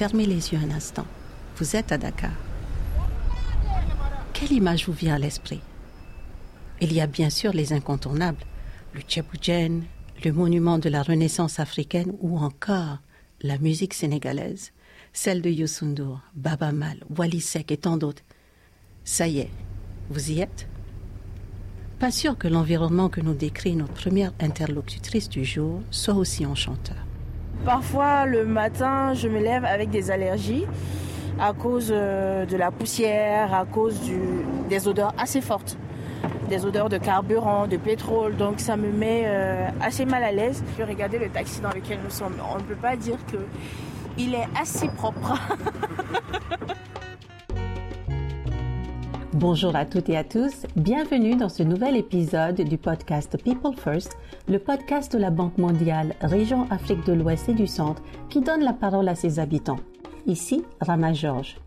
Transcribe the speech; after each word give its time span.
fermez 0.00 0.24
les 0.24 0.54
yeux 0.54 0.58
un 0.58 0.70
instant. 0.70 1.04
Vous 1.58 1.76
êtes 1.76 1.92
à 1.92 1.98
Dakar. 1.98 2.32
Quelle 4.32 4.52
image 4.52 4.86
vous 4.86 4.94
vient 4.94 5.16
à 5.16 5.18
l'esprit? 5.18 5.60
Il 6.80 6.94
y 6.94 7.02
a 7.02 7.06
bien 7.06 7.28
sûr 7.28 7.52
les 7.52 7.74
incontournables, 7.74 8.42
le 8.94 9.02
Tchaboujen, 9.02 9.82
le 10.24 10.32
monument 10.32 10.78
de 10.78 10.88
la 10.88 11.02
Renaissance 11.02 11.60
africaine 11.60 12.14
ou 12.20 12.38
encore 12.38 12.96
la 13.42 13.58
musique 13.58 13.92
sénégalaise, 13.92 14.72
celle 15.12 15.42
de 15.42 15.50
Youssou 15.50 15.84
N'Dour, 15.84 16.22
Baba 16.34 16.72
Mal, 16.72 17.04
Wally 17.14 17.42
Seck 17.42 17.70
et 17.70 17.76
tant 17.76 17.98
d'autres. 17.98 18.22
Ça 19.04 19.28
y 19.28 19.40
est, 19.40 19.50
vous 20.08 20.30
y 20.30 20.40
êtes? 20.40 20.66
Pas 21.98 22.10
sûr 22.10 22.38
que 22.38 22.48
l'environnement 22.48 23.10
que 23.10 23.20
nous 23.20 23.34
décrit 23.34 23.76
notre 23.76 23.92
première 23.92 24.32
interlocutrice 24.40 25.28
du 25.28 25.44
jour 25.44 25.82
soit 25.90 26.14
aussi 26.14 26.46
enchanteur. 26.46 26.96
Parfois, 27.64 28.24
le 28.24 28.46
matin, 28.46 29.12
je 29.14 29.28
me 29.28 29.38
lève 29.38 29.64
avec 29.64 29.90
des 29.90 30.10
allergies 30.10 30.66
à 31.38 31.52
cause 31.52 31.90
euh, 31.90 32.46
de 32.46 32.56
la 32.56 32.70
poussière, 32.70 33.54
à 33.54 33.64
cause 33.66 34.00
des 34.68 34.88
odeurs 34.88 35.12
assez 35.18 35.40
fortes, 35.40 35.76
des 36.48 36.64
odeurs 36.64 36.88
de 36.88 36.96
carburant, 36.98 37.66
de 37.66 37.76
pétrole. 37.76 38.36
Donc 38.36 38.60
ça 38.60 38.76
me 38.76 38.90
met 38.90 39.24
euh, 39.26 39.68
assez 39.80 40.06
mal 40.06 40.24
à 40.24 40.32
l'aise. 40.32 40.64
Regardez 40.78 41.18
le 41.18 41.28
taxi 41.28 41.60
dans 41.60 41.70
lequel 41.70 41.98
nous 42.02 42.10
sommes. 42.10 42.36
On 42.50 42.56
ne 42.56 42.62
peut 42.62 42.74
pas 42.74 42.96
dire 42.96 43.18
que 43.30 43.38
il 44.18 44.34
est 44.34 44.48
assez 44.58 44.88
propre. 44.88 45.34
Bonjour 49.34 49.76
à 49.76 49.84
toutes 49.84 50.08
et 50.08 50.16
à 50.16 50.24
tous, 50.24 50.66
bienvenue 50.74 51.36
dans 51.36 51.48
ce 51.48 51.62
nouvel 51.62 51.96
épisode 51.96 52.60
du 52.62 52.76
podcast 52.76 53.40
People 53.40 53.76
First, 53.76 54.18
le 54.48 54.58
podcast 54.58 55.12
de 55.12 55.18
la 55.18 55.30
Banque 55.30 55.56
mondiale 55.56 56.16
Région 56.20 56.66
Afrique 56.68 57.06
de 57.06 57.12
l'Ouest 57.12 57.48
et 57.48 57.54
du 57.54 57.68
Centre 57.68 58.02
qui 58.28 58.40
donne 58.40 58.64
la 58.64 58.72
parole 58.72 59.08
à 59.08 59.14
ses 59.14 59.38
habitants. 59.38 59.78
Ici, 60.26 60.64
Rama 60.80 61.12
Georges. 61.12 61.58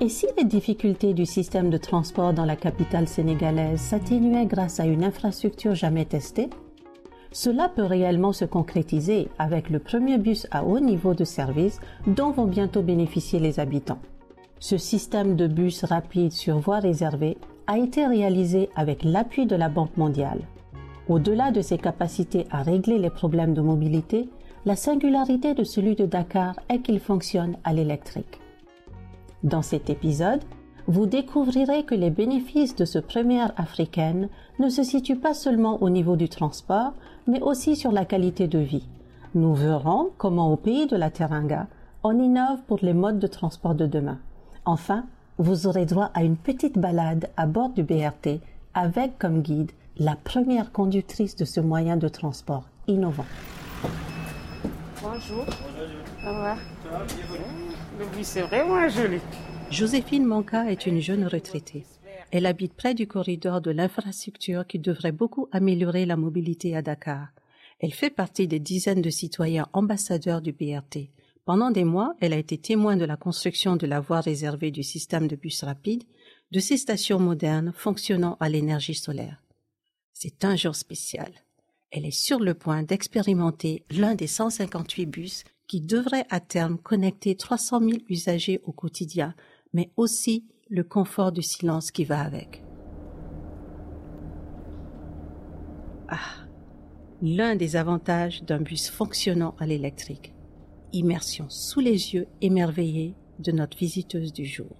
Et 0.00 0.08
si 0.08 0.26
les 0.38 0.44
difficultés 0.44 1.12
du 1.12 1.26
système 1.26 1.68
de 1.68 1.76
transport 1.76 2.32
dans 2.32 2.46
la 2.46 2.56
capitale 2.56 3.06
sénégalaise 3.06 3.80
s'atténuaient 3.80 4.46
grâce 4.46 4.80
à 4.80 4.86
une 4.86 5.04
infrastructure 5.04 5.74
jamais 5.74 6.06
testée, 6.06 6.48
cela 7.32 7.68
peut 7.68 7.84
réellement 7.84 8.32
se 8.32 8.46
concrétiser 8.46 9.28
avec 9.38 9.68
le 9.68 9.78
premier 9.78 10.16
bus 10.16 10.46
à 10.50 10.64
haut 10.64 10.80
niveau 10.80 11.12
de 11.12 11.24
service 11.24 11.80
dont 12.06 12.30
vont 12.30 12.46
bientôt 12.46 12.80
bénéficier 12.80 13.40
les 13.40 13.60
habitants. 13.60 14.00
Ce 14.60 14.78
système 14.78 15.36
de 15.36 15.46
bus 15.46 15.84
rapide 15.84 16.32
sur 16.32 16.58
voie 16.58 16.78
réservée 16.80 17.36
a 17.66 17.78
été 17.78 18.06
réalisé 18.06 18.70
avec 18.76 19.04
l'appui 19.04 19.46
de 19.46 19.56
la 19.56 19.68
Banque 19.68 19.96
mondiale. 19.96 20.40
Au-delà 21.08 21.50
de 21.50 21.60
ses 21.60 21.76
capacités 21.76 22.46
à 22.50 22.62
régler 22.62 22.98
les 22.98 23.10
problèmes 23.10 23.52
de 23.54 23.60
mobilité, 23.60 24.28
la 24.64 24.76
singularité 24.76 25.52
de 25.52 25.64
celui 25.64 25.94
de 25.94 26.06
Dakar 26.06 26.54
est 26.70 26.80
qu'il 26.80 26.98
fonctionne 26.98 27.56
à 27.64 27.74
l'électrique. 27.74 28.40
Dans 29.42 29.60
cet 29.60 29.90
épisode, 29.90 30.42
vous 30.86 31.06
découvrirez 31.06 31.84
que 31.84 31.94
les 31.94 32.10
bénéfices 32.10 32.76
de 32.76 32.84
ce 32.84 32.98
premier 32.98 33.44
africaine 33.56 34.28
ne 34.58 34.68
se 34.70 34.82
situent 34.82 35.18
pas 35.18 35.34
seulement 35.34 35.82
au 35.82 35.90
niveau 35.90 36.16
du 36.16 36.28
transport, 36.28 36.92
mais 37.26 37.42
aussi 37.42 37.76
sur 37.76 37.92
la 37.92 38.04
qualité 38.04 38.48
de 38.48 38.58
vie. 38.58 38.86
Nous 39.34 39.54
verrons 39.54 40.10
comment 40.16 40.52
au 40.52 40.56
pays 40.56 40.86
de 40.86 40.96
la 40.96 41.10
Teranga, 41.10 41.66
on 42.02 42.18
innove 42.18 42.62
pour 42.66 42.78
les 42.82 42.94
modes 42.94 43.18
de 43.18 43.26
transport 43.26 43.74
de 43.74 43.86
demain. 43.86 44.18
Enfin, 44.66 45.04
vous 45.36 45.66
aurez 45.66 45.84
droit 45.84 46.10
à 46.14 46.24
une 46.24 46.36
petite 46.36 46.78
balade 46.78 47.28
à 47.36 47.46
bord 47.46 47.68
du 47.70 47.82
BRT 47.82 48.40
avec 48.72 49.18
comme 49.18 49.42
guide 49.42 49.72
la 49.98 50.16
première 50.16 50.72
conductrice 50.72 51.36
de 51.36 51.44
ce 51.44 51.60
moyen 51.60 51.96
de 51.96 52.08
transport 52.08 52.68
innovant. 52.88 53.26
Bonjour. 55.02 55.44
Bonjour. 56.24 56.56
Le 57.98 58.16
bus 58.16 58.26
c'est 58.26 58.42
vraiment 58.42 58.88
joli. 58.88 59.20
Joséphine 59.70 60.24
Manca 60.24 60.70
est 60.70 60.86
une 60.86 61.00
jeune 61.00 61.26
retraitée. 61.26 61.84
Elle 62.30 62.46
habite 62.46 62.74
près 62.74 62.94
du 62.94 63.06
corridor 63.06 63.60
de 63.60 63.70
l'infrastructure 63.70 64.66
qui 64.66 64.78
devrait 64.78 65.12
beaucoup 65.12 65.48
améliorer 65.52 66.06
la 66.06 66.16
mobilité 66.16 66.74
à 66.74 66.82
Dakar. 66.82 67.28
Elle 67.80 67.92
fait 67.92 68.10
partie 68.10 68.48
des 68.48 68.60
dizaines 68.60 69.02
de 69.02 69.10
citoyens 69.10 69.68
ambassadeurs 69.72 70.40
du 70.40 70.52
BRT. 70.52 71.10
Pendant 71.44 71.70
des 71.70 71.84
mois, 71.84 72.14
elle 72.20 72.32
a 72.32 72.38
été 72.38 72.56
témoin 72.56 72.96
de 72.96 73.04
la 73.04 73.16
construction 73.16 73.76
de 73.76 73.86
la 73.86 74.00
voie 74.00 74.20
réservée 74.20 74.70
du 74.70 74.82
système 74.82 75.28
de 75.28 75.36
bus 75.36 75.62
rapide, 75.62 76.04
de 76.50 76.58
ces 76.58 76.76
stations 76.76 77.18
modernes 77.18 77.72
fonctionnant 77.74 78.36
à 78.40 78.48
l'énergie 78.48 78.94
solaire. 78.94 79.42
C'est 80.12 80.44
un 80.44 80.56
jour 80.56 80.74
spécial. 80.74 81.32
Elle 81.90 82.06
est 82.06 82.10
sur 82.10 82.40
le 82.40 82.54
point 82.54 82.82
d'expérimenter 82.82 83.84
l'un 83.90 84.14
des 84.14 84.26
158 84.26 85.06
bus 85.06 85.44
qui 85.68 85.80
devrait 85.80 86.26
à 86.30 86.40
terme 86.40 86.78
connecter 86.78 87.36
300 87.36 87.80
000 87.80 87.90
usagers 88.08 88.60
au 88.64 88.72
quotidien 88.72 89.34
mais 89.74 89.90
aussi 89.96 90.46
le 90.70 90.84
confort 90.84 91.32
du 91.32 91.42
silence 91.42 91.90
qui 91.90 92.04
va 92.04 92.20
avec. 92.20 92.62
Ah, 96.08 96.46
l'un 97.20 97.56
des 97.56 97.76
avantages 97.76 98.42
d'un 98.44 98.60
bus 98.60 98.88
fonctionnant 98.88 99.54
à 99.58 99.66
l'électrique. 99.66 100.32
Immersion 100.94 101.46
sous 101.48 101.80
les 101.80 102.14
yeux 102.14 102.26
émerveillés 102.40 103.14
de 103.40 103.50
notre 103.50 103.76
visiteuse 103.76 104.32
du 104.32 104.46
jour. 104.46 104.70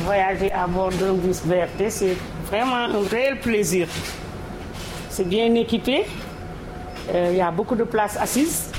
Voyager 0.00 0.50
à 0.50 0.66
bord 0.66 0.90
d'un 0.90 1.14
bus 1.14 1.42
BRT, 1.44 1.88
c'est 1.88 2.16
vraiment 2.48 2.74
un 2.74 3.06
réel 3.08 3.38
plaisir. 3.38 3.86
C'est 5.08 5.28
bien 5.28 5.54
équipé, 5.54 6.04
euh, 7.14 7.28
il 7.30 7.38
y 7.38 7.40
a 7.40 7.50
beaucoup 7.52 7.76
de 7.76 7.84
places 7.84 8.16
assises, 8.16 8.72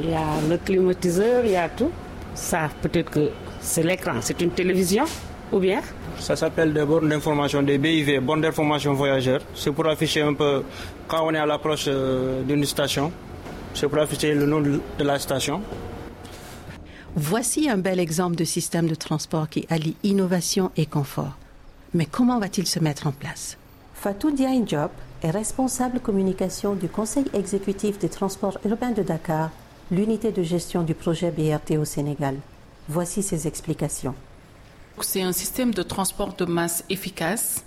il 0.00 0.10
y 0.10 0.14
a 0.14 0.26
le 0.50 0.58
climatiseur, 0.58 1.44
il 1.44 1.52
y 1.52 1.56
a 1.56 1.68
tout. 1.68 1.90
Ça, 2.34 2.68
peut-être 2.82 3.10
que 3.10 3.30
c'est 3.60 3.84
l'écran, 3.84 4.14
c'est 4.20 4.40
une 4.42 4.50
télévision 4.50 5.04
ou 5.52 5.60
bien? 5.60 5.80
Ça 6.18 6.34
s'appelle 6.34 6.72
des 6.72 6.84
bornes 6.84 7.08
d'information, 7.08 7.62
des 7.62 7.78
BIV, 7.78 8.20
bornes 8.20 8.40
d'information 8.40 8.94
voyageurs. 8.94 9.40
C'est 9.54 9.70
pour 9.70 9.86
afficher 9.86 10.22
un 10.22 10.34
peu, 10.34 10.64
quand 11.06 11.24
on 11.24 11.32
est 11.32 11.38
à 11.38 11.46
l'approche 11.46 11.84
euh, 11.88 12.42
d'une 12.42 12.64
station, 12.64 13.12
c'est 13.76 13.88
pour 13.88 13.98
afficher 13.98 14.34
le 14.34 14.46
nom 14.46 14.60
de 14.62 14.80
la 15.04 15.18
station. 15.18 15.60
Voici 17.14 17.68
un 17.68 17.76
bel 17.78 18.00
exemple 18.00 18.34
de 18.36 18.44
système 18.44 18.88
de 18.88 18.94
transport 18.94 19.48
qui 19.48 19.66
allie 19.68 19.96
innovation 20.02 20.70
et 20.76 20.86
confort. 20.86 21.36
Mais 21.94 22.06
comment 22.06 22.38
va-t-il 22.38 22.66
se 22.66 22.78
mettre 22.78 23.06
en 23.06 23.12
place? 23.12 23.58
Fatou 23.94 24.30
Diagne 24.30 24.66
Job 24.66 24.90
est 25.22 25.30
responsable 25.30 26.00
communication 26.00 26.74
du 26.74 26.88
Conseil 26.88 27.24
exécutif 27.34 27.98
des 27.98 28.08
transports 28.08 28.58
urbains 28.64 28.92
de 28.92 29.02
Dakar 29.02 29.50
l'unité 29.90 30.32
de 30.32 30.42
gestion 30.42 30.82
du 30.82 30.94
projet 30.94 31.30
BRT 31.30 31.78
au 31.78 31.84
Sénégal. 31.84 32.36
Voici 32.88 33.22
ses 33.22 33.46
explications. 33.46 34.14
C'est 35.00 35.22
un 35.22 35.32
système 35.32 35.72
de 35.74 35.82
transport 35.82 36.34
de 36.34 36.44
masse 36.46 36.84
efficace 36.88 37.64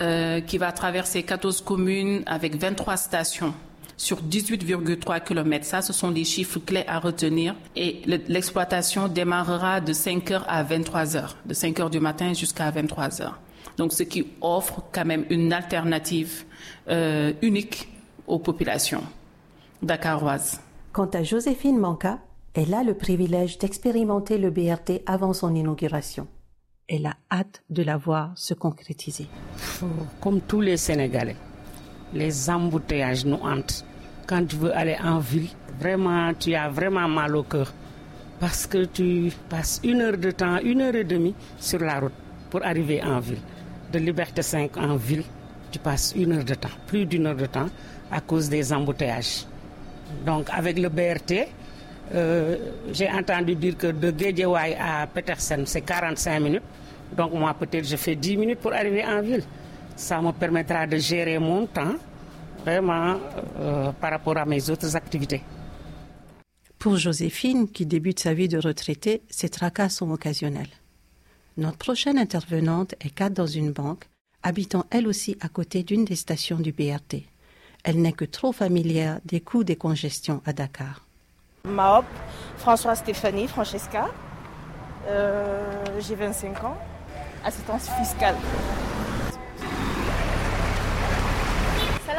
euh, 0.00 0.40
qui 0.40 0.58
va 0.58 0.70
traverser 0.72 1.22
14 1.22 1.60
communes 1.62 2.22
avec 2.26 2.56
23 2.56 2.96
stations 2.96 3.52
sur 4.00 4.22
18,3 4.22 5.22
km. 5.22 5.64
Ça, 5.66 5.82
ce 5.82 5.92
sont 5.92 6.10
des 6.10 6.24
chiffres 6.24 6.58
clés 6.58 6.84
à 6.86 6.98
retenir. 6.98 7.54
Et 7.76 8.00
l'exploitation 8.28 9.08
démarrera 9.08 9.82
de 9.82 9.92
5h 9.92 10.42
à 10.48 10.64
23h, 10.64 11.34
de 11.44 11.52
5h 11.52 11.90
du 11.90 12.00
matin 12.00 12.32
jusqu'à 12.32 12.70
23h. 12.70 13.32
Donc, 13.76 13.92
ce 13.92 14.02
qui 14.02 14.26
offre 14.40 14.82
quand 14.90 15.04
même 15.04 15.26
une 15.28 15.52
alternative 15.52 16.44
euh, 16.88 17.34
unique 17.42 17.88
aux 18.26 18.38
populations 18.38 19.02
dakaroises. 19.82 20.62
Quant 20.94 21.10
à 21.12 21.22
Joséphine 21.22 21.78
Manca, 21.78 22.20
elle 22.54 22.72
a 22.72 22.82
le 22.82 22.94
privilège 22.94 23.58
d'expérimenter 23.58 24.38
le 24.38 24.50
BRT 24.50 25.02
avant 25.04 25.34
son 25.34 25.54
inauguration. 25.54 26.26
Elle 26.88 27.04
a 27.04 27.16
hâte 27.30 27.62
de 27.68 27.82
la 27.82 27.98
voir 27.98 28.32
se 28.34 28.54
concrétiser. 28.54 29.26
Comme 30.22 30.40
tous 30.40 30.62
les 30.62 30.78
Sénégalais, 30.78 31.36
les 32.14 32.48
embouteillages 32.48 33.26
nous 33.26 33.36
hantent. 33.42 33.84
Quand 34.30 34.46
tu 34.46 34.54
veux 34.54 34.72
aller 34.76 34.96
en 35.02 35.18
ville, 35.18 35.48
vraiment, 35.80 36.32
tu 36.34 36.54
as 36.54 36.68
vraiment 36.68 37.08
mal 37.08 37.34
au 37.34 37.42
cœur. 37.42 37.72
Parce 38.38 38.64
que 38.64 38.84
tu 38.84 39.32
passes 39.48 39.80
une 39.82 40.00
heure 40.02 40.16
de 40.16 40.30
temps, 40.30 40.58
une 40.62 40.82
heure 40.82 40.94
et 40.94 41.02
demie 41.02 41.34
sur 41.58 41.80
la 41.80 41.98
route 41.98 42.12
pour 42.48 42.64
arriver 42.64 43.02
en 43.02 43.18
ville. 43.18 43.40
De 43.92 43.98
Liberté 43.98 44.42
5 44.42 44.76
en 44.76 44.94
ville, 44.94 45.24
tu 45.72 45.80
passes 45.80 46.12
une 46.14 46.30
heure 46.34 46.44
de 46.44 46.54
temps, 46.54 46.68
plus 46.86 47.06
d'une 47.06 47.26
heure 47.26 47.34
de 47.34 47.46
temps, 47.46 47.66
à 48.12 48.20
cause 48.20 48.48
des 48.48 48.72
embouteillages. 48.72 49.46
Donc 50.24 50.46
avec 50.52 50.78
le 50.78 50.88
BRT, 50.90 51.48
euh, 52.14 52.56
j'ai 52.92 53.10
entendu 53.10 53.56
dire 53.56 53.76
que 53.76 53.88
de 53.88 54.12
Guédiawaye 54.12 54.76
à 54.80 55.08
Petersen, 55.08 55.66
c'est 55.66 55.80
45 55.80 56.38
minutes. 56.38 56.62
Donc 57.16 57.34
moi, 57.34 57.52
peut-être, 57.58 57.84
je 57.84 57.96
fais 57.96 58.14
10 58.14 58.36
minutes 58.36 58.60
pour 58.60 58.72
arriver 58.72 59.04
en 59.04 59.22
ville. 59.22 59.42
Ça 59.96 60.22
me 60.22 60.30
permettra 60.30 60.86
de 60.86 60.98
gérer 60.98 61.40
mon 61.40 61.66
temps 61.66 61.94
vraiment 62.64 63.16
euh, 63.58 63.92
par 63.92 64.10
rapport 64.10 64.36
à 64.36 64.44
mes 64.44 64.70
autres 64.70 64.96
activités. 64.96 65.42
Pour 66.78 66.96
Joséphine, 66.96 67.68
qui 67.68 67.84
débute 67.86 68.20
sa 68.20 68.32
vie 68.32 68.48
de 68.48 68.58
retraitée, 68.58 69.22
ces 69.28 69.48
tracas 69.48 69.90
sont 69.90 70.10
occasionnels. 70.10 70.68
Notre 71.56 71.78
prochaine 71.78 72.18
intervenante 72.18 72.94
est 73.00 73.10
cadre 73.10 73.36
dans 73.36 73.46
une 73.46 73.72
banque, 73.72 74.04
habitant 74.42 74.86
elle 74.90 75.06
aussi 75.06 75.36
à 75.40 75.48
côté 75.48 75.82
d'une 75.82 76.04
des 76.04 76.16
stations 76.16 76.58
du 76.58 76.72
BRT 76.72 77.24
elle 77.84 78.00
n'est 78.00 78.12
que 78.12 78.24
trop 78.24 78.52
familière 78.52 79.20
des 79.24 79.40
coûts 79.40 79.64
des 79.64 79.76
congestions 79.76 80.42
à 80.46 80.52
Dakar. 80.52 81.02
Maop, 81.64 82.04
François 82.58 82.94
Stéphanie, 82.94 83.48
Francesca. 83.48 84.08
Euh, 85.08 85.84
j'ai 85.98 86.14
25 86.14 86.64
ans. 86.64 86.76
Assistance 87.44 87.88
fiscale. 87.98 88.36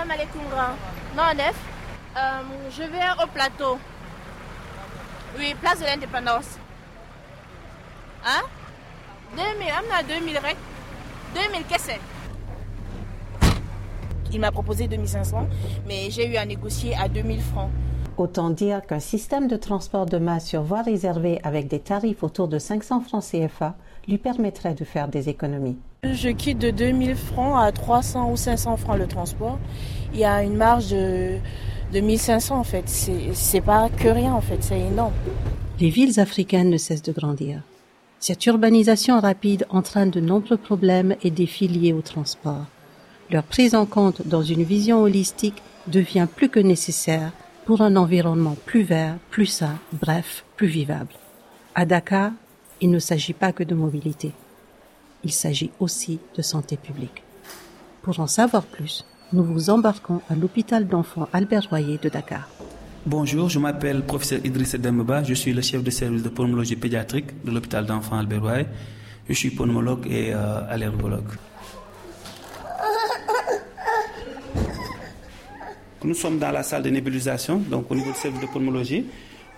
Salam. 0.01 0.75
Non, 1.15 1.33
Nef. 1.35 1.55
Euh, 2.17 2.41
je 2.71 2.83
vais 2.83 3.23
au 3.23 3.27
plateau. 3.27 3.77
Oui, 5.37 5.53
place 5.61 5.79
de 5.79 5.85
l'indépendance. 5.85 6.57
Hein? 8.25 8.41
2000, 9.35 9.69
amna 9.69 10.03
2000 10.07 10.37
rek. 10.37 10.57
2000 11.35 11.63
qu'est-ce 11.69 11.91
Il 14.31 14.39
m'a 14.39 14.51
proposé 14.51 14.87
2500, 14.87 15.47
mais 15.87 16.09
j'ai 16.09 16.27
eu 16.27 16.35
à 16.35 16.45
négocier 16.45 16.95
à 16.95 17.07
2000 17.07 17.41
francs. 17.41 17.69
Autant 18.17 18.49
dire 18.49 18.85
qu'un 18.85 18.99
système 18.99 19.47
de 19.47 19.55
transport 19.55 20.05
de 20.05 20.17
masse 20.17 20.47
sur 20.47 20.63
voie 20.63 20.81
réservée 20.81 21.39
avec 21.43 21.67
des 21.67 21.79
tarifs 21.79 22.23
autour 22.23 22.47
de 22.47 22.59
500 22.59 23.01
francs 23.01 23.23
CFA 23.23 23.75
lui 24.07 24.17
permettrait 24.17 24.73
de 24.73 24.83
faire 24.83 25.07
des 25.07 25.29
économies. 25.29 25.77
Je 26.03 26.29
quitte 26.29 26.57
de 26.57 26.71
2000 26.71 27.15
francs 27.15 27.63
à 27.63 27.71
300 27.71 28.31
ou 28.31 28.35
500 28.35 28.75
francs 28.77 28.97
le 28.97 29.05
transport. 29.05 29.59
Il 30.13 30.19
y 30.19 30.25
a 30.25 30.41
une 30.41 30.55
marge 30.55 30.89
de, 30.89 31.37
de 31.93 31.99
1500 31.99 32.57
en 32.57 32.63
fait. 32.63 32.85
C'est 32.87 33.61
pas 33.61 33.87
que 33.89 34.07
rien 34.07 34.33
en 34.33 34.41
fait, 34.41 34.57
c'est 34.61 34.79
énorme. 34.79 35.13
Les 35.79 35.91
villes 35.91 36.19
africaines 36.19 36.71
ne 36.71 36.77
cessent 36.77 37.03
de 37.03 37.11
grandir. 37.11 37.61
Cette 38.19 38.43
urbanisation 38.47 39.19
rapide 39.19 39.67
entraîne 39.69 40.09
de 40.09 40.19
nombreux 40.19 40.57
problèmes 40.57 41.15
et 41.21 41.29
défis 41.29 41.67
liés 41.67 41.93
au 41.93 42.01
transport. 42.01 42.65
Leur 43.29 43.43
prise 43.43 43.75
en 43.75 43.85
compte 43.85 44.27
dans 44.27 44.43
une 44.43 44.63
vision 44.63 45.03
holistique 45.03 45.61
devient 45.85 46.27
plus 46.35 46.49
que 46.49 46.59
nécessaire 46.59 47.31
pour 47.65 47.81
un 47.81 47.95
environnement 47.95 48.57
plus 48.65 48.81
vert, 48.81 49.17
plus 49.29 49.45
sain, 49.45 49.77
bref, 49.93 50.45
plus 50.55 50.67
vivable. 50.67 51.13
À 51.75 51.85
Dakar, 51.85 52.31
il 52.81 52.89
ne 52.89 52.99
s'agit 52.99 53.33
pas 53.33 53.51
que 53.51 53.63
de 53.63 53.75
mobilité. 53.75 54.31
Il 55.23 55.31
s'agit 55.31 55.71
aussi 55.79 56.19
de 56.35 56.41
santé 56.41 56.77
publique. 56.77 57.23
Pour 58.01 58.19
en 58.19 58.27
savoir 58.27 58.63
plus, 58.63 59.05
nous 59.33 59.43
vous 59.43 59.69
embarquons 59.69 60.21
à 60.29 60.35
l'hôpital 60.35 60.87
d'enfants 60.87 61.29
Albert 61.31 61.69
Royer 61.69 61.99
de 62.01 62.09
Dakar. 62.09 62.49
Bonjour, 63.05 63.47
je 63.49 63.59
m'appelle 63.59 64.03
professeur 64.03 64.39
Idriss 64.43 64.75
Dembaba, 64.75 65.23
je 65.23 65.33
suis 65.33 65.53
le 65.53 65.61
chef 65.61 65.83
de 65.83 65.89
service 65.91 66.23
de 66.23 66.29
pneumologie 66.29 66.75
pédiatrique 66.75 67.43
de 67.43 67.51
l'hôpital 67.51 67.85
d'enfants 67.85 68.17
Albert 68.17 68.41
Royer. 68.41 68.65
Je 69.29 69.33
suis 69.33 69.51
pneumologue 69.51 70.07
et 70.09 70.33
euh, 70.33 70.61
allergologue. 70.69 71.31
Nous 76.03 76.15
sommes 76.15 76.39
dans 76.39 76.49
la 76.51 76.63
salle 76.63 76.81
de 76.81 76.89
nébulisation, 76.89 77.57
donc 77.57 77.91
au 77.91 77.95
niveau 77.95 78.11
du 78.11 78.17
service 78.17 78.41
de. 78.41 78.47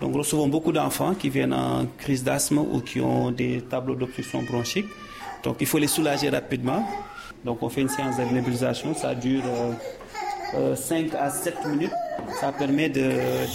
Donc 0.00 0.12
nous 0.12 0.18
recevons 0.18 0.48
beaucoup 0.48 0.72
d'enfants 0.72 1.14
qui 1.14 1.30
viennent 1.30 1.54
en 1.54 1.86
crise 1.96 2.22
d'asthme 2.22 2.58
ou 2.58 2.80
qui 2.80 3.00
ont 3.00 3.30
des 3.30 3.62
tableaux 3.62 3.94
d'obstruction 3.94 4.42
bronchique. 4.42 4.86
Donc 5.44 5.58
il 5.60 5.66
faut 5.66 5.78
les 5.78 5.86
soulager 5.86 6.30
rapidement. 6.30 6.84
Donc 7.44 7.62
on 7.62 7.68
fait 7.68 7.82
une 7.82 7.88
séance 7.88 8.16
de 8.16 8.24
nébulisation, 8.24 8.94
ça 8.94 9.14
dure 9.14 9.44
5 10.74 11.14
euh, 11.14 11.18
à 11.20 11.30
7 11.30 11.66
minutes. 11.66 11.92
Ça 12.40 12.50
permet 12.52 12.88
de, 12.88 13.10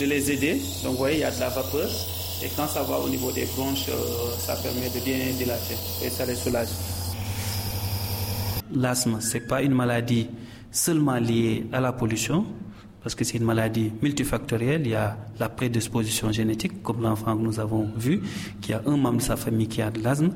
les 0.05 0.31
aider. 0.31 0.61
Donc 0.83 0.91
vous 0.93 0.97
voyez, 0.97 1.17
il 1.17 1.21
y 1.21 1.23
a 1.23 1.31
de 1.31 1.39
la 1.39 1.49
vapeur. 1.49 1.89
Et 2.43 2.47
quand 2.55 2.67
ça 2.67 2.83
va 2.83 2.99
au 2.99 3.09
niveau 3.09 3.31
des 3.31 3.45
bronches, 3.57 3.89
euh, 3.89 4.37
ça 4.37 4.55
permet 4.55 4.89
de 4.89 5.03
bien 5.03 5.17
dilater 5.37 5.75
et 6.03 6.09
ça 6.09 6.25
les 6.25 6.35
soulage. 6.35 6.69
L'asthme, 8.73 9.19
ce 9.19 9.33
n'est 9.33 9.43
pas 9.43 9.63
une 9.63 9.73
maladie 9.73 10.29
seulement 10.71 11.15
liée 11.17 11.65
à 11.73 11.81
la 11.81 11.91
pollution, 11.91 12.45
parce 13.01 13.15
que 13.15 13.23
c'est 13.23 13.37
une 13.37 13.45
maladie 13.45 13.91
multifactorielle. 14.01 14.81
Il 14.85 14.91
y 14.91 14.95
a 14.95 15.17
la 15.39 15.49
prédisposition 15.49 16.31
génétique, 16.31 16.83
comme 16.83 17.01
l'enfant 17.01 17.35
que 17.37 17.41
nous 17.41 17.59
avons 17.59 17.89
vu, 17.95 18.21
qui 18.61 18.73
a 18.73 18.81
un 18.85 18.97
membre 18.97 19.17
de 19.17 19.21
sa 19.23 19.35
famille 19.35 19.67
qui 19.67 19.81
a 19.81 19.89
de 19.89 20.01
l'asthme. 20.01 20.31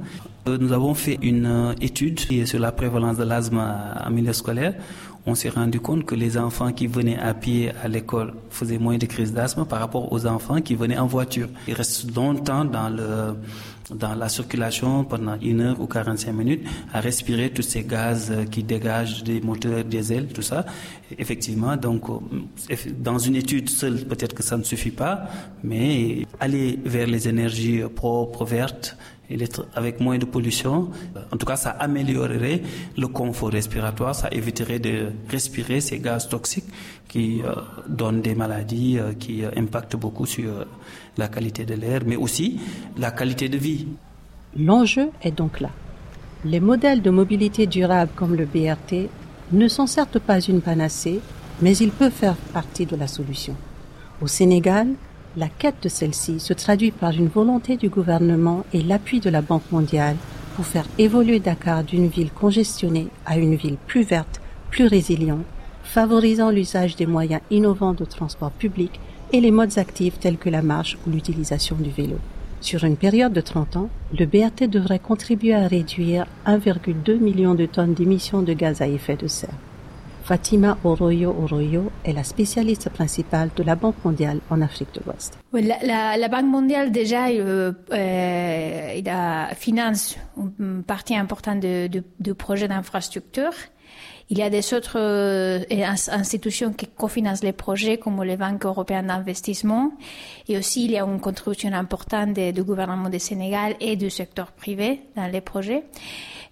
Euh, 0.48 0.58
nous 0.58 0.72
avons 0.72 0.94
fait 0.94 1.20
une 1.22 1.46
euh, 1.46 1.74
étude 1.82 2.20
sur 2.46 2.60
la 2.60 2.72
prévalence 2.72 3.18
de 3.18 3.24
l'asthme 3.24 3.60
en 3.60 4.10
milieu 4.10 4.34
scolaire. 4.34 4.76
On 5.26 5.36
s'est 5.36 5.50
rendu 5.50 5.80
compte 5.80 6.06
que 6.06 6.16
les 6.16 6.38
enfants 6.38 6.74
qui 6.74 6.88
venaient 6.88 7.18
à 7.18 7.34
pied 7.34 7.72
à 7.82 7.88
l'école 7.88 8.34
faisaient 8.50 8.78
moins 8.78 8.98
de 8.98 9.06
crises 9.06 9.32
d'asthme 9.32 9.66
par 9.66 9.80
rapport 9.80 10.12
aux 10.12 10.26
enfants 10.26 10.60
qui 10.60 10.76
venaient 10.76 10.98
en 10.98 11.08
voiture. 11.08 11.48
Ils 11.68 11.74
restent 11.74 12.14
longtemps 12.16 12.66
dans 12.66 12.90
le 12.90 13.36
dans 13.90 14.16
la 14.16 14.30
circulation 14.30 15.04
pendant 15.04 15.38
une 15.42 15.62
heure 15.62 15.80
ou 15.80 15.88
45 15.88 16.32
minutes 16.32 16.68
à 16.94 17.02
respirer 17.02 17.50
tous 17.50 17.62
ces 17.64 17.84
gaz 17.84 18.32
euh, 18.32 18.46
qui 18.46 18.64
dégagent 18.64 19.24
des 19.24 19.42
moteurs 19.42 19.84
diesel, 19.84 20.28
tout 20.28 20.42
ça. 20.42 20.66
Effectivement, 21.18 21.76
donc, 21.76 22.10
euh, 22.10 22.76
dans 22.98 23.18
une 23.18 23.36
étude 23.36 23.70
seule, 23.70 24.06
peut-être 24.06 24.34
que 24.34 24.44
ça 24.44 24.58
ne 24.58 24.64
suffit 24.64 24.92
pas, 24.92 25.26
mais 25.64 26.26
aller 26.40 26.80
vers 26.86 27.08
les 27.08 27.28
énergies 27.28 27.82
propres, 27.94 28.46
vertes, 28.46 28.98
avec 29.76 30.00
moins 30.00 30.18
de 30.18 30.26
pollution. 30.26 30.90
En 31.32 31.38
tout 31.38 31.46
cas, 31.46 31.56
ça 31.56 31.72
améliorerait 31.72 32.62
le 32.98 33.08
confort 33.08 33.50
respiratoire, 33.52 34.16
ça 34.16 34.30
éviterait 34.32 34.80
de 34.80 35.12
respirer 35.30 35.82
ces 35.82 36.00
gaz 36.00 36.30
toxiques 36.30 36.66
qui 37.08 37.42
euh, 37.44 37.54
donnent 37.88 38.22
des 38.22 38.36
maladies, 38.36 38.98
qui 39.20 39.44
impactent 39.56 39.96
beaucoup 39.96 40.26
sur 40.26 40.66
la 41.18 41.28
qualité 41.28 41.66
de 41.66 41.76
l'air, 41.76 42.02
mais 42.06 42.16
aussi 42.16 42.60
la 42.98 43.12
qualité 43.12 43.50
de 43.50 43.58
vie. 43.58 43.88
L'enjeu 44.58 45.10
est 45.22 45.32
donc 45.32 45.60
là. 45.60 45.70
Les 46.46 46.60
modèles 46.60 47.02
de 47.02 47.10
mobilité 47.10 47.68
durable 47.68 48.12
comme 48.16 48.36
le 48.36 48.46
BRT 48.46 49.10
ne 49.52 49.68
sont 49.68 49.88
certes 49.88 50.20
pas 50.20 50.40
une 50.42 50.62
panacée, 50.62 51.20
mais 51.62 51.76
ils 51.78 51.92
peuvent 51.92 52.12
faire 52.12 52.36
partie 52.36 52.86
de 52.86 52.96
la 52.96 53.08
solution. 53.08 53.56
Au 54.22 54.28
Sénégal, 54.28 54.88
la 55.36 55.48
quête 55.48 55.82
de 55.82 55.90
celle-ci 55.90 56.40
se 56.40 56.54
traduit 56.54 56.92
par 56.92 57.12
une 57.12 57.28
volonté 57.28 57.76
du 57.76 57.90
gouvernement 57.90 58.66
et 58.74 58.84
l'appui 58.84 59.20
de 59.20 59.30
la 59.30 59.42
Banque 59.42 59.72
mondiale 59.72 60.16
pour 60.56 60.66
faire 60.66 60.86
évoluer 61.00 61.40
Dakar 61.40 61.84
d'une 61.84 62.08
ville 62.08 62.32
congestionnée 62.32 63.08
à 63.26 63.38
une 63.38 63.56
ville 63.56 63.78
plus 63.88 64.04
verte, 64.04 64.42
plus 64.70 64.86
résiliente, 64.86 65.46
favorisant 65.84 66.52
l'usage 66.52 66.96
des 66.96 67.08
moyens 67.08 67.42
innovants 67.50 67.94
de 67.94 68.06
transport 68.06 68.52
public 68.52 69.00
et 69.32 69.42
les 69.42 69.52
modes 69.52 69.80
actifs 69.80 70.20
tels 70.20 70.38
que 70.38 70.50
la 70.50 70.62
marche 70.62 70.98
ou 71.08 71.10
l'utilisation 71.10 71.76
du 71.76 71.90
vélo. 71.90 72.18
Sur 72.62 72.84
une 72.84 72.96
période 72.96 73.34
de 73.34 73.42
30 73.42 73.76
ans, 73.76 73.90
le 74.18 74.26
BRT 74.26 74.70
devrait 74.70 75.00
contribuer 75.00 75.56
à 75.56 75.68
réduire 75.68 76.28
1,2 76.46 77.20
million 77.20 77.56
de 77.56 77.66
tonnes 77.66 77.94
d'émissions 77.94 78.44
de 78.44 78.54
gaz 78.54 78.82
à 78.82 78.88
effet 78.88 79.16
de 79.16 79.28
serre. 79.28 79.58
Fatima 80.24 80.78
Oroyo 80.86 81.36
Oroyo 81.38 81.92
est 82.06 82.14
la 82.14 82.24
spécialiste 82.24 82.90
principale 82.90 83.50
de 83.58 83.64
la 83.64 83.76
Banque 83.76 84.04
mondiale 84.06 84.40
en 84.50 84.62
Afrique 84.62 84.94
de 84.94 85.02
l'Ouest. 85.06 85.38
la, 85.52 86.28
Banque 86.30 86.46
mondiale 86.46 86.92
déjà 86.92 87.28
euh, 87.28 87.74
euh, 87.92 89.48
finance 89.56 90.18
une 90.60 90.84
partie 90.84 91.16
importante 91.16 91.60
de, 91.60 91.90
de 92.20 92.34
projets 92.34 92.70
d'infrastructure 92.70 93.54
il 94.30 94.40
y 94.40 94.42
a 94.42 94.50
des 94.50 94.74
autres 94.74 94.98
euh, 94.98 95.60
institutions 96.12 96.74
qui 96.74 96.88
cofinancent 96.88 97.44
les 97.44 97.52
projets, 97.52 97.98
comme 97.98 98.24
les 98.24 98.38
banques 98.38 98.66
européennes 98.66 99.08
d'investissement. 99.08 99.92
Et 100.48 100.58
aussi, 100.58 100.86
il 100.86 100.92
y 100.92 100.98
a 100.98 101.04
une 101.04 101.20
contribution 101.20 101.72
importante 101.74 102.34
du 102.34 102.64
gouvernement 102.64 103.10
du 103.10 103.20
Sénégal 103.20 103.76
et 103.80 103.96
du 103.96 104.10
secteur 104.10 104.52
privé 104.52 105.02
dans 105.16 105.28
les 105.28 105.42
projets. 105.42 105.84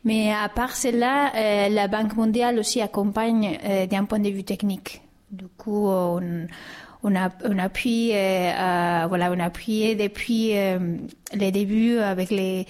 Mais 0.03 0.31
à 0.31 0.50
part 0.50 0.75
cela, 0.75 1.31
euh, 1.36 1.69
la 1.69 1.88
Banque 1.88 2.15
mondiale 2.15 2.60
aussi 2.60 2.81
accompagne 2.81 3.57
euh, 3.63 3.86
d'un 3.88 4.05
point 4.05 4.19
de 4.19 4.29
vue 4.29 4.43
technique. 4.43 5.01
Du 5.31 5.48
coup, 5.48 5.88
on, 5.88 7.15
appuie 7.15 8.10
voilà 8.10 9.31
on 9.31 9.39
a 9.39 9.45
appuyé 9.45 9.95
depuis 9.95 10.53
les 11.33 11.51
débuts 11.51 11.98
les 12.29 12.67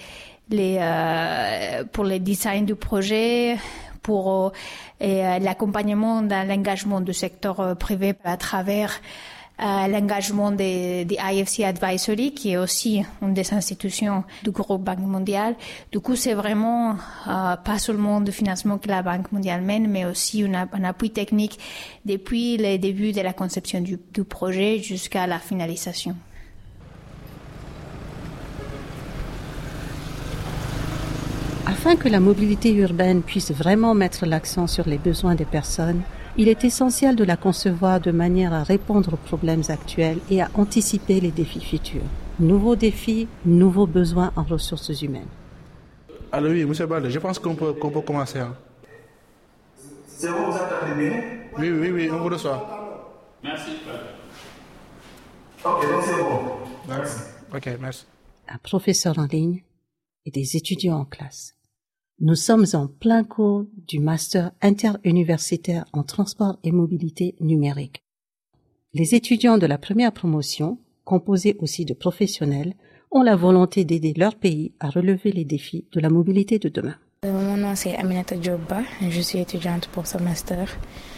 les 0.48 0.78
pour 1.92 2.04
le 2.04 2.18
design 2.20 2.64
du 2.64 2.76
projet 2.76 3.56
pour 4.02 4.30
euh, 4.30 4.50
euh, 5.02 5.38
l'accompagnement 5.38 6.22
dans 6.22 6.46
l'engagement 6.46 7.00
du 7.00 7.12
secteur 7.12 7.60
euh, 7.60 7.74
privé 7.74 8.14
à 8.24 8.36
travers 8.36 9.00
l'engagement 9.58 10.50
des, 10.50 11.04
des, 11.04 11.16
IFC 11.22 11.60
Advisory, 11.60 12.34
qui 12.34 12.50
est 12.50 12.56
aussi 12.56 13.04
une 13.20 13.32
des 13.32 13.54
institutions 13.54 14.24
du 14.42 14.50
groupe 14.50 14.82
Banque 14.82 14.98
mondiale. 14.98 15.54
Du 15.92 16.00
coup, 16.00 16.16
c'est 16.16 16.34
vraiment 16.34 16.96
pas 17.26 17.78
seulement 17.78 18.18
le 18.18 18.32
financement 18.32 18.78
que 18.78 18.88
la 18.88 19.02
Banque 19.02 19.30
mondiale 19.30 19.60
mène, 19.60 19.86
mais 19.86 20.04
aussi 20.04 20.42
un 20.42 20.84
appui 20.84 21.10
technique 21.10 21.60
depuis 22.04 22.56
le 22.56 22.76
début 22.78 23.12
de 23.12 23.20
la 23.20 23.32
conception 23.32 23.80
du, 23.80 24.00
du 24.12 24.24
projet 24.24 24.80
jusqu'à 24.80 25.28
la 25.28 25.38
finalisation. 25.38 26.16
Afin 31.72 31.96
que 31.96 32.10
la 32.10 32.20
mobilité 32.20 32.70
urbaine 32.74 33.22
puisse 33.22 33.50
vraiment 33.50 33.94
mettre 33.94 34.26
l'accent 34.26 34.66
sur 34.66 34.86
les 34.86 34.98
besoins 34.98 35.34
des 35.34 35.46
personnes, 35.46 36.02
il 36.36 36.48
est 36.48 36.64
essentiel 36.64 37.16
de 37.16 37.24
la 37.24 37.38
concevoir 37.38 37.98
de 37.98 38.10
manière 38.10 38.52
à 38.52 38.62
répondre 38.62 39.14
aux 39.14 39.28
problèmes 39.28 39.62
actuels 39.70 40.18
et 40.30 40.42
à 40.42 40.50
anticiper 40.52 41.18
les 41.18 41.30
défis 41.30 41.64
futurs. 41.64 42.04
Nouveaux 42.38 42.76
défis, 42.76 43.26
nouveaux 43.46 43.86
besoins 43.86 44.32
en 44.36 44.42
ressources 44.42 45.00
humaines. 45.00 45.32
Alors 46.30 46.50
oui, 46.50 46.62
monsieur 46.66 46.84
Balde, 46.84 47.08
je 47.08 47.18
pense 47.18 47.38
qu'on 47.38 47.54
peut, 47.54 47.72
commencer. 47.72 48.40
Hein. 48.40 48.54
C'est 50.06 50.30
bon, 50.30 50.50
vous 50.50 50.56
attendez 50.58 50.94
bien 50.94 51.22
Oui, 51.58 51.70
oui, 51.70 51.90
oui, 51.90 52.10
on 52.12 52.18
vous 52.18 52.28
reçoit. 52.28 53.08
Merci. 53.42 53.70
Ok, 55.64 55.82
donc 55.90 56.02
c'est 56.04 56.22
bon. 56.22 57.56
Ok, 57.56 57.78
merci. 57.80 58.04
Un 58.46 58.58
professeur 58.58 59.18
en 59.18 59.24
ligne 59.24 59.62
et 60.26 60.30
des 60.30 60.54
étudiants 60.58 60.98
en 60.98 61.06
classe. 61.06 61.54
Nous 62.24 62.36
sommes 62.36 62.66
en 62.74 62.86
plein 62.86 63.24
cours 63.24 63.64
du 63.88 63.98
master 63.98 64.52
interuniversitaire 64.62 65.86
en 65.92 66.04
transport 66.04 66.56
et 66.62 66.70
mobilité 66.70 67.34
numérique. 67.40 68.04
Les 68.94 69.16
étudiants 69.16 69.58
de 69.58 69.66
la 69.66 69.76
première 69.76 70.12
promotion, 70.12 70.78
composés 71.04 71.56
aussi 71.58 71.84
de 71.84 71.94
professionnels, 71.94 72.74
ont 73.10 73.22
la 73.22 73.34
volonté 73.34 73.84
d'aider 73.84 74.14
leur 74.16 74.36
pays 74.36 74.70
à 74.78 74.88
relever 74.88 75.32
les 75.32 75.44
défis 75.44 75.84
de 75.90 75.98
la 75.98 76.10
mobilité 76.10 76.60
de 76.60 76.68
demain. 76.68 76.94
Euh, 77.24 77.32
mon 77.32 77.56
nom 77.56 77.74
c'est 77.74 77.96
Aminata 77.96 78.40
Djobba, 78.40 78.82
je 79.00 79.20
suis 79.20 79.40
étudiante 79.40 79.88
pour 79.88 80.06
ce 80.06 80.18
master. 80.18 80.68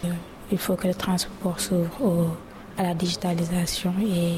Euh, 0.05 0.07
il 0.51 0.57
faut 0.57 0.73
que 0.75 0.87
le 0.87 0.95
transport 0.95 1.59
s'ouvre 1.59 2.35
à 2.79 2.81
la 2.81 2.95
digitalisation 2.95 3.93
et 4.01 4.37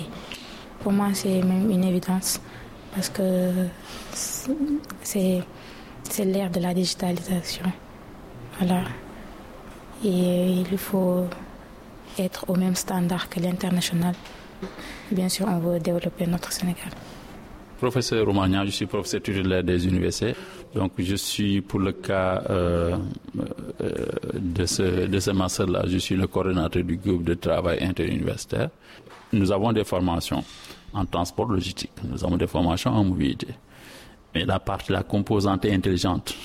pour 0.82 0.92
moi 0.92 1.12
c'est 1.14 1.42
même 1.44 1.72
une 1.72 1.86
évidence 1.86 2.42
parce 2.94 3.08
que 3.08 3.54
c'est 5.02 5.42
c'est 6.12 6.26
l'ère 6.26 6.50
de 6.50 6.60
la 6.60 6.74
digitalisation. 6.74 7.66
Voilà. 8.60 8.84
Et 10.04 10.64
il 10.72 10.78
faut 10.78 11.26
être 12.20 12.50
au 12.50 12.56
même 12.56 12.76
standard 12.76 13.30
que 13.30 13.40
l'international. 13.40 14.16
Bien 15.12 15.30
sûr, 15.30 15.48
on 15.48 15.60
veut 15.60 15.80
développer 15.80 16.26
notre 16.28 16.52
Sénégal. 16.52 16.90
Professeur 17.78 18.26
Romagnan, 18.26 18.66
je 18.66 18.72
suis 18.72 18.88
professeur 18.88 19.22
titulaire 19.22 19.64
des 19.64 19.86
universités. 19.86 20.34
Donc, 20.74 20.94
je 20.98 21.16
suis 21.16 21.62
pour 21.62 21.80
le 21.80 21.92
cas 21.92 22.44
euh, 22.50 22.98
euh, 23.82 23.96
de 24.34 24.66
ce, 24.66 25.06
de 25.06 25.20
ce 25.20 25.32
master-là, 25.32 25.84
je 25.88 25.98
suis 26.00 26.16
le 26.16 26.26
coordonnateur 26.28 26.84
du 26.84 26.98
groupe 26.98 27.24
de 27.24 27.36
travail 27.36 27.84
interuniversitaire. 27.84 28.70
Nous 29.32 29.52
avons 29.52 29.72
des 29.74 29.84
formations 29.84 30.44
en 30.94 31.06
transport 31.06 31.50
logistique, 31.52 31.92
nous 32.04 32.24
avons 32.26 32.38
des 32.38 32.48
formations 32.48 32.92
en 32.92 33.04
mobilité. 33.04 33.48
Mais 34.34 34.46
la 34.46 34.60
partie, 34.60 34.92
la 34.92 35.04
composante 35.04 35.66
intelligente, 35.66 36.36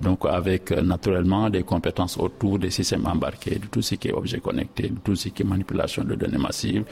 donc 0.00 0.24
avec 0.26 0.72
euh, 0.72 0.82
naturellement 0.82 1.50
des 1.50 1.62
compétences 1.62 2.18
autour 2.18 2.58
des 2.58 2.70
systèmes 2.70 3.06
embarqués, 3.06 3.58
de 3.58 3.66
tout 3.66 3.82
ce 3.82 3.94
qui 3.94 4.08
est 4.08 4.12
objet 4.12 4.40
connecté, 4.40 4.88
de 4.88 4.98
tout 4.98 5.16
ce 5.16 5.28
qui 5.28 5.42
est 5.42 5.46
manipulation 5.46 6.04
de 6.04 6.14
données 6.14 6.38
massives, 6.38 6.84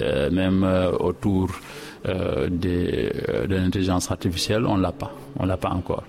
euh, 0.00 0.30
même 0.30 0.64
euh, 0.64 0.92
autour 0.92 1.50
de 2.04 3.54
l'intelligence 3.54 4.10
artificielle, 4.10 4.64
on 4.64 4.76
l'a 4.76 4.92
pas, 4.92 5.12
on 5.38 5.44
l'a 5.44 5.58
pas 5.58 5.70
encore. 5.70 6.04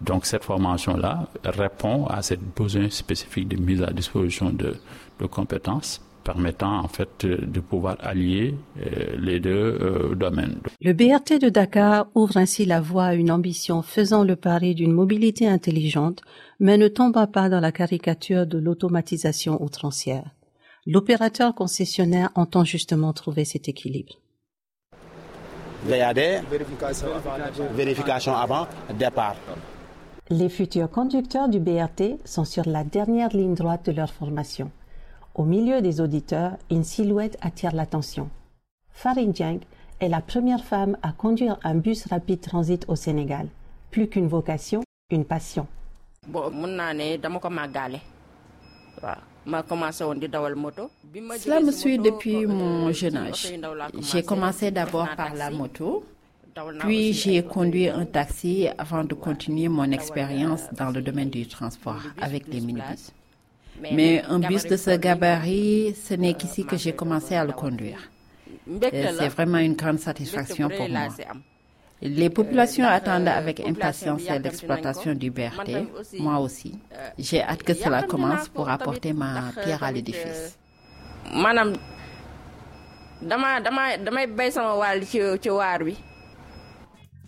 Donc 0.00 0.24
cette 0.24 0.44
formation-là 0.44 1.26
répond 1.44 2.06
à 2.06 2.22
cette 2.22 2.42
besoin 2.54 2.88
spécifique 2.90 3.48
de 3.48 3.56
mise 3.56 3.82
à 3.82 3.90
disposition 3.90 4.50
de 4.50 5.26
compétences 5.26 6.00
permettant 6.26 6.80
en 6.80 6.88
fait 6.88 7.24
de 7.24 7.60
pouvoir 7.60 7.96
allier 8.00 8.54
euh, 8.80 9.16
les 9.16 9.38
deux 9.38 9.78
euh, 9.80 10.14
domaines. 10.16 10.58
Le 10.80 10.92
BRT 10.92 11.40
de 11.40 11.48
Dakar 11.48 12.08
ouvre 12.16 12.36
ainsi 12.36 12.64
la 12.64 12.80
voie 12.80 13.04
à 13.06 13.14
une 13.14 13.30
ambition 13.30 13.80
faisant 13.82 14.24
le 14.24 14.34
pari 14.34 14.74
d'une 14.74 14.92
mobilité 14.92 15.46
intelligente, 15.46 16.22
mais 16.58 16.78
ne 16.78 16.88
tombant 16.88 17.28
pas 17.28 17.48
dans 17.48 17.60
la 17.60 17.70
caricature 17.70 18.44
de 18.44 18.58
l'automatisation 18.58 19.62
outrancière. 19.62 20.24
L'opérateur 20.84 21.54
concessionnaire 21.54 22.30
entend 22.34 22.64
justement 22.64 23.12
trouver 23.12 23.44
cet 23.44 23.68
équilibre. 23.68 24.14
VAD, 25.84 26.20
vérification 27.76 28.34
avant, 28.34 28.66
départ. 28.98 29.36
Les 30.28 30.48
futurs 30.48 30.90
conducteurs 30.90 31.48
du 31.48 31.60
BRT 31.60 32.18
sont 32.24 32.44
sur 32.44 32.68
la 32.68 32.82
dernière 32.82 33.28
ligne 33.28 33.54
droite 33.54 33.86
de 33.86 33.92
leur 33.92 34.12
formation. 34.12 34.72
Au 35.36 35.44
milieu 35.44 35.82
des 35.82 36.00
auditeurs, 36.00 36.52
une 36.70 36.82
silhouette 36.82 37.36
attire 37.42 37.74
l'attention. 37.74 38.30
Farin 38.90 39.26
Dieng 39.26 39.58
est 40.00 40.08
la 40.08 40.22
première 40.22 40.64
femme 40.64 40.96
à 41.02 41.12
conduire 41.12 41.58
un 41.62 41.74
bus 41.74 42.06
rapide 42.06 42.40
transit 42.40 42.86
au 42.88 42.96
Sénégal. 42.96 43.48
Plus 43.90 44.08
qu'une 44.08 44.28
vocation, 44.28 44.82
une 45.10 45.26
passion. 45.26 45.66
Cela 46.24 46.80
me 51.60 51.70
suit 51.70 51.98
depuis 51.98 52.46
mon 52.46 52.90
jeune 52.92 53.16
âge. 53.18 53.52
J'ai 54.00 54.22
commencé 54.22 54.70
d'abord 54.70 55.08
par 55.18 55.34
la 55.34 55.50
moto, 55.50 56.02
puis 56.78 57.12
j'ai 57.12 57.42
conduit 57.44 57.90
un 57.90 58.06
taxi 58.06 58.68
avant 58.78 59.04
de 59.04 59.12
continuer 59.12 59.68
mon 59.68 59.90
expérience 59.92 60.62
dans 60.72 60.88
le 60.90 61.02
domaine 61.02 61.28
du 61.28 61.46
transport 61.46 62.00
avec 62.22 62.48
les 62.48 62.62
minibus. 62.62 63.12
Mais 63.80 64.22
un 64.28 64.38
bus 64.38 64.64
de 64.64 64.76
ce 64.76 64.96
gabarit, 64.96 65.94
ce 65.94 66.14
n'est 66.14 66.34
qu'ici 66.34 66.64
que 66.64 66.76
j'ai 66.76 66.92
commencé 66.92 67.34
à 67.34 67.44
le 67.44 67.52
conduire. 67.52 67.98
C'est 68.90 69.28
vraiment 69.28 69.58
une 69.58 69.74
grande 69.74 69.98
satisfaction 69.98 70.68
pour 70.68 70.88
moi. 70.88 71.08
Les 72.02 72.28
populations 72.28 72.84
attendent 72.84 73.28
avec 73.28 73.60
impatience 73.60 74.22
l'exploitation 74.28 75.14
du 75.14 75.30
BRT, 75.30 75.70
moi 76.18 76.38
aussi. 76.40 76.78
J'ai 77.18 77.42
hâte 77.42 77.62
que 77.62 77.74
cela 77.74 78.02
commence 78.02 78.48
pour 78.48 78.68
apporter 78.68 79.12
ma 79.12 79.50
pierre 79.64 79.82
à 79.82 79.92
l'édifice. 79.92 80.58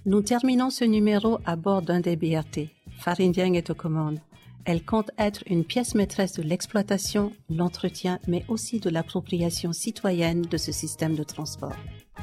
Nous 0.05 0.23
terminons 0.23 0.71
ce 0.71 0.85
numéro 0.85 1.39
à 1.47 1.57
bord 1.57 1.83
d'un 1.83 2.01
des 2.01 2.17
BRT. 2.17 2.69
Farindieng 2.99 3.55
est 3.55 3.71
aux 3.71 3.75
commandes. 3.75 4.19
Elle 4.69 4.85
compte 4.85 5.11
être 5.17 5.43
une 5.47 5.65
pièce 5.65 5.95
maîtresse 5.95 6.35
de 6.35 6.43
l'exploitation, 6.43 7.33
l'entretien, 7.49 8.19
mais 8.29 8.45
aussi 8.49 8.81
de 8.81 8.91
l'appropriation 8.91 9.73
citoyenne 9.73 10.43
de 10.43 10.59
ce 10.59 10.73
système 10.73 11.15
de 11.15 11.23
transport. 11.23 11.75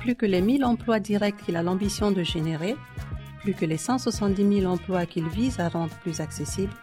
Plus 0.02 0.14
que 0.14 0.28
les 0.28 0.44
1000 0.44 0.64
emplois 0.64 1.00
directs 1.00 1.44
qu'il 1.44 1.56
a 1.56 1.64
l'ambition 1.64 2.12
de 2.12 2.22
générer, 2.22 2.76
plus 3.42 3.56
que 3.56 3.66
les 3.66 3.78
170 3.78 4.60
000 4.60 4.72
emplois 4.72 5.08
qu'il 5.08 5.28
vise 5.28 5.60
à 5.60 5.70
rendre 5.70 5.96
plus 6.02 6.22
accessibles, 6.22 6.76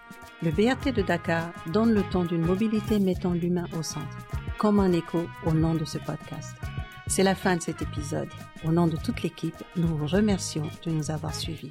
le 0.42 0.50
BRT 0.50 0.92
de 0.92 1.02
Dakar 1.02 1.52
donne 1.72 1.92
le 1.92 2.02
ton 2.10 2.24
d'une 2.24 2.44
mobilité 2.44 2.98
mettant 2.98 3.32
l'humain 3.32 3.66
au 3.78 3.84
centre, 3.84 4.18
comme 4.58 4.80
un 4.80 4.90
écho 4.90 5.28
au 5.46 5.52
nom 5.52 5.74
de 5.76 5.84
ce 5.84 5.98
podcast. 5.98 6.56
C'est 7.06 7.22
la 7.22 7.36
fin 7.36 7.54
de 7.54 7.62
cet 7.62 7.82
épisode. 7.82 8.30
Au 8.64 8.72
nom 8.72 8.88
de 8.88 8.96
toute 8.96 9.22
l'équipe, 9.22 9.62
nous 9.76 9.86
vous 9.86 10.08
remercions 10.08 10.66
de 10.84 10.90
nous 10.90 11.12
avoir 11.12 11.36
suivis. 11.36 11.70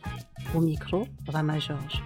Au 0.56 0.62
micro, 0.62 1.10
Rama 1.28 1.60
Georges. 1.60 2.02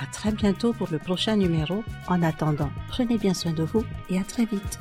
À 0.00 0.06
très 0.06 0.32
bientôt 0.32 0.72
pour 0.72 0.88
le 0.90 0.98
prochain 0.98 1.36
numéro. 1.36 1.84
En 2.08 2.20
attendant, 2.22 2.70
prenez 2.88 3.18
bien 3.18 3.34
soin 3.34 3.52
de 3.52 3.64
vous 3.64 3.84
et 4.10 4.18
à 4.18 4.24
très 4.24 4.44
vite. 4.44 4.80